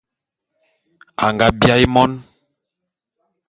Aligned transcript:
Anga 1.25 1.47
biaé 1.59 1.85
mon. 1.93 2.11